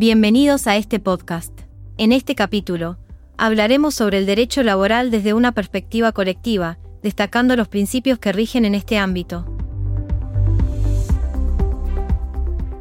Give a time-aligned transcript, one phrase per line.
[0.00, 1.52] Bienvenidos a este podcast.
[1.96, 2.98] En este capítulo,
[3.36, 8.76] hablaremos sobre el derecho laboral desde una perspectiva colectiva, destacando los principios que rigen en
[8.76, 9.44] este ámbito.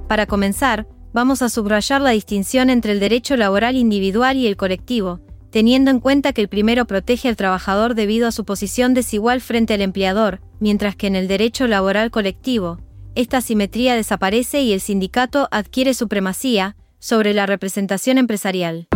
[0.07, 5.20] Para comenzar, vamos a subrayar la distinción entre el derecho laboral individual y el colectivo,
[5.50, 9.74] teniendo en cuenta que el primero protege al trabajador debido a su posición desigual frente
[9.74, 12.78] al empleador, mientras que en el derecho laboral colectivo,
[13.15, 18.87] esta simetría desaparece y el sindicato adquiere supremacía sobre la representación empresarial.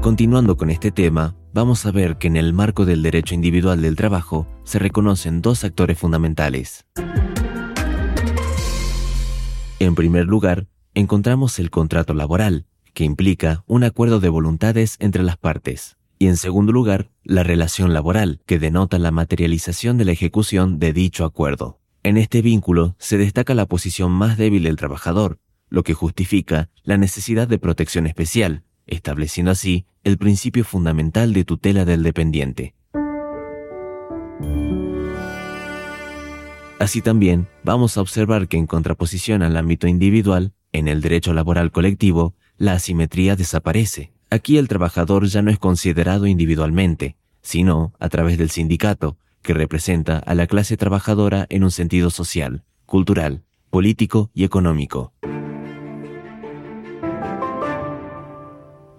[0.00, 3.96] Continuando con este tema, vamos a ver que en el marco del derecho individual del
[3.96, 6.86] trabajo se reconocen dos actores fundamentales.
[9.78, 15.36] En primer lugar, encontramos el contrato laboral, que implica un acuerdo de voluntades entre las
[15.36, 15.96] partes.
[16.18, 20.92] Y en segundo lugar, la relación laboral, que denota la materialización de la ejecución de
[20.92, 21.79] dicho acuerdo.
[22.02, 25.38] En este vínculo se destaca la posición más débil del trabajador,
[25.68, 31.84] lo que justifica la necesidad de protección especial, estableciendo así el principio fundamental de tutela
[31.84, 32.74] del dependiente.
[36.78, 41.70] Así también vamos a observar que en contraposición al ámbito individual, en el derecho laboral
[41.70, 44.14] colectivo, la asimetría desaparece.
[44.30, 50.18] Aquí el trabajador ya no es considerado individualmente, sino a través del sindicato, que representa
[50.18, 55.12] a la clase trabajadora en un sentido social, cultural, político y económico.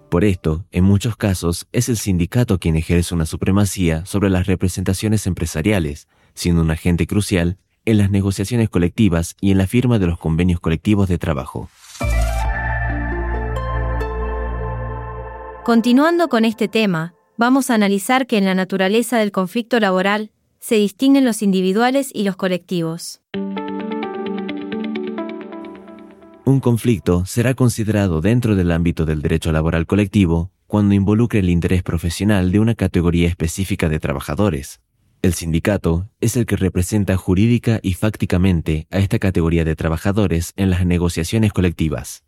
[0.08, 5.26] Por esto, en muchos casos, es el sindicato quien ejerce una supremacía sobre las representaciones
[5.26, 7.56] empresariales, siendo un agente crucial
[7.86, 11.70] en las negociaciones colectivas y en la firma de los convenios colectivos de trabajo.
[15.64, 20.76] Continuando con este tema, vamos a analizar que en la naturaleza del conflicto laboral se
[20.76, 23.20] distinguen los individuales y los colectivos.
[26.44, 31.82] Un conflicto será considerado dentro del ámbito del derecho laboral colectivo cuando involucre el interés
[31.82, 34.80] profesional de una categoría específica de trabajadores,
[35.20, 40.70] el sindicato es el que representa jurídica y fácticamente a esta categoría de trabajadores en
[40.70, 42.22] las negociaciones colectivas.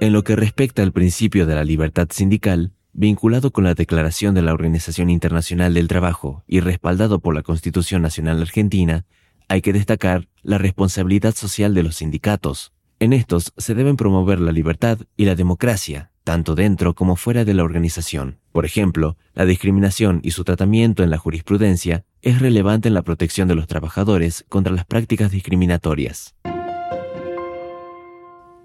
[0.00, 4.42] En lo que respecta al principio de la libertad sindical, vinculado con la Declaración de
[4.42, 9.04] la Organización Internacional del Trabajo y respaldado por la Constitución Nacional Argentina,
[9.48, 12.72] hay que destacar la responsabilidad social de los sindicatos.
[12.98, 17.54] En estos se deben promover la libertad y la democracia, tanto dentro como fuera de
[17.54, 18.38] la organización.
[18.52, 23.48] Por ejemplo, la discriminación y su tratamiento en la jurisprudencia es relevante en la protección
[23.48, 26.34] de los trabajadores contra las prácticas discriminatorias.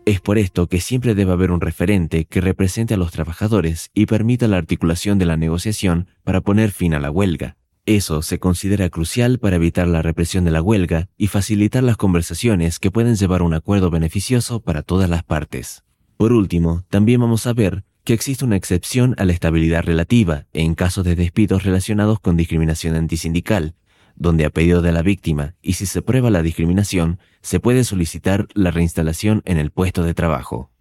[0.05, 4.05] Es por esto que siempre debe haber un referente que represente a los trabajadores y
[4.05, 7.57] permita la articulación de la negociación para poner fin a la huelga.
[7.88, 12.77] Eso se considera crucial para evitar la represión de la huelga y facilitar las conversaciones
[12.77, 15.83] que pueden llevar a un acuerdo beneficioso para todas las partes.
[16.17, 20.75] Por último, también vamos a ver que existe una excepción a la estabilidad relativa en
[20.75, 23.73] casos de despidos relacionados con discriminación antisindical,
[24.15, 28.47] donde a pedido de la víctima y si se prueba la discriminación, se puede solicitar
[28.53, 30.71] la reinstalación en el puesto de trabajo.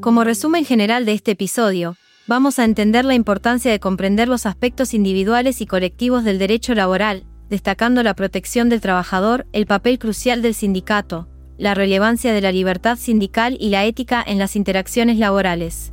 [0.00, 4.92] Como resumen general de este episodio, vamos a entender la importancia de comprender los aspectos
[4.92, 10.54] individuales y colectivos del derecho laboral, destacando la protección del trabajador, el papel crucial del
[10.54, 15.92] sindicato, la relevancia de la libertad sindical y la ética en las interacciones laborales.